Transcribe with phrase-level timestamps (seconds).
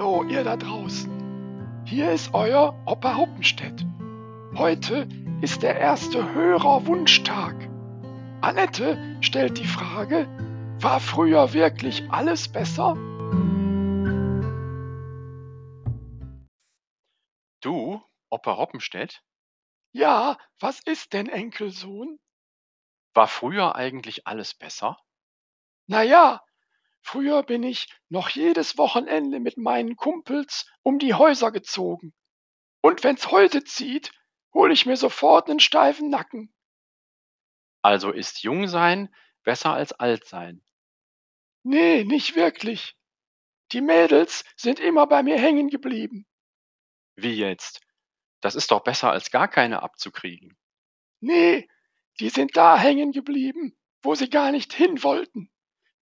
[0.00, 1.82] ihr da draußen.
[1.86, 3.86] Hier ist euer Opa Hoppenstedt.
[4.54, 5.08] Heute
[5.40, 7.54] ist der erste Hörerwunschtag.
[8.42, 10.26] Annette stellt die Frage,
[10.80, 12.94] war früher wirklich alles besser?
[17.62, 19.22] Du, Opa Hoppenstedt,
[19.92, 22.18] Ja, was ist denn Enkelsohn?
[23.14, 24.98] war früher eigentlich alles besser?
[25.86, 26.42] Na ja,
[27.06, 32.12] früher bin ich noch jedes Wochenende mit meinen Kumpels um die Häuser gezogen.
[32.82, 34.12] Und wenn's heute zieht,
[34.52, 36.52] hol ich mir sofort nen steifen Nacken.
[37.82, 40.64] Also ist jung sein besser als alt sein.
[41.62, 42.96] Nee, nicht wirklich.
[43.72, 46.26] Die Mädels sind immer bei mir hängen geblieben.
[47.14, 47.80] Wie jetzt?
[48.40, 50.56] Das ist doch besser als gar keine abzukriegen.
[51.20, 51.68] Nee,
[52.20, 55.50] die sind da hängen geblieben, wo sie gar nicht hin wollten.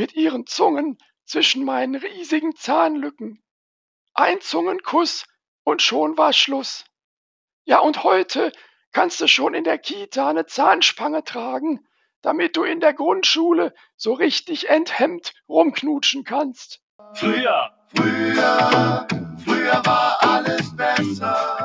[0.00, 3.42] Mit ihren Zungen zwischen meinen riesigen Zahnlücken.
[4.14, 5.26] Ein Zungenkuss
[5.62, 6.86] und schon war Schluss.
[7.66, 8.50] Ja, und heute
[8.92, 11.86] kannst du schon in der Kita ne Zahnspange tragen,
[12.22, 16.80] damit du in der Grundschule so richtig enthemmt rumknutschen kannst.
[17.12, 19.06] Früher, Früher,
[19.44, 21.59] früher war alles besser.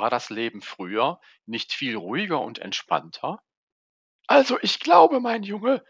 [0.00, 3.42] War das Leben früher nicht viel ruhiger und entspannter?
[4.26, 5.84] Also ich glaube, mein Junge,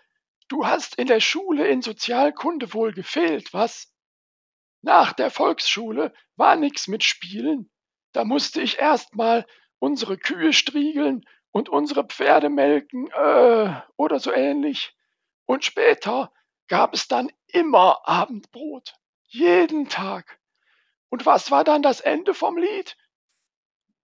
[0.48, 3.94] du hast in der Schule in Sozialkunde wohl gefehlt, was?
[4.82, 7.70] Nach der Volksschule war nix mit Spielen.
[8.10, 9.46] Da musste ich erst mal
[9.78, 14.92] unsere Kühe striegeln und unsere Pferde melken, äh, oder so ähnlich.
[15.46, 16.32] Und später
[16.66, 18.94] gab es dann immer Abendbrot.
[19.28, 20.40] Jeden Tag.
[21.10, 22.96] Und was war dann das Ende vom Lied?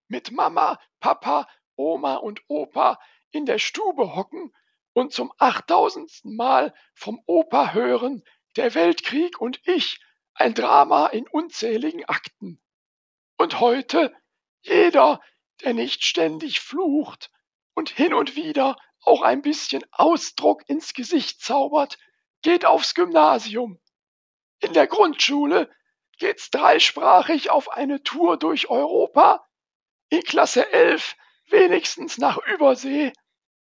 [0.09, 2.99] Mit Mama, Papa, Oma und Opa
[3.31, 4.53] in der Stube hocken
[4.93, 8.22] und zum achttausendsten Mal vom Opa hören,
[8.56, 10.00] der Weltkrieg und ich,
[10.34, 12.62] ein Drama in unzähligen Akten.
[13.37, 14.15] Und heute
[14.62, 15.21] jeder,
[15.62, 17.31] der nicht ständig flucht
[17.75, 21.99] und hin und wieder auch ein bisschen Ausdruck ins Gesicht zaubert,
[22.43, 23.81] geht aufs Gymnasium.
[24.61, 25.71] In der Grundschule
[26.19, 29.46] geht's dreisprachig auf eine Tour durch Europa,
[30.09, 31.17] in Klasse 11
[31.50, 33.12] wenigstens nach Übersee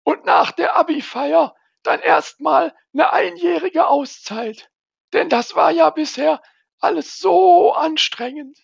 [0.03, 4.69] und nach der Abi-Feier dann erstmal eine einjährige Auszeit.
[5.13, 6.41] Denn das war ja bisher
[6.79, 8.57] alles so anstrengend.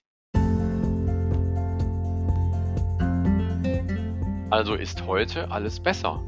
[4.50, 6.24] Also ist heute alles besser.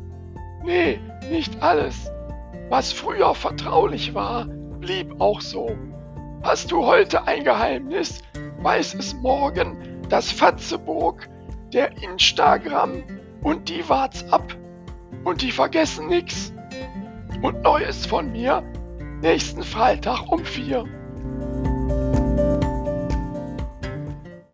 [0.63, 0.99] Nee,
[1.29, 2.11] nicht alles.
[2.69, 5.75] Was früher vertraulich war, blieb auch so.
[6.43, 8.21] Hast du heute ein Geheimnis,
[8.61, 11.29] weiß es morgen das Fatzeburg,
[11.73, 13.03] der Instagram
[13.41, 14.57] und die WhatsApp.
[15.23, 16.53] Und die vergessen nix.
[17.41, 18.63] Und Neues von mir
[19.21, 20.85] nächsten Freitag um vier.